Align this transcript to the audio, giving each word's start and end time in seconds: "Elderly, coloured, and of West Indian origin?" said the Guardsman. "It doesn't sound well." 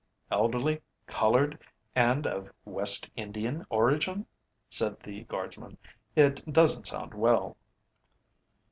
"Elderly, 0.31 0.81
coloured, 1.05 1.63
and 1.95 2.25
of 2.25 2.49
West 2.65 3.11
Indian 3.15 3.67
origin?" 3.69 4.25
said 4.67 4.99
the 4.99 5.25
Guardsman. 5.25 5.77
"It 6.15 6.43
doesn't 6.51 6.87
sound 6.87 7.13
well." 7.13 7.55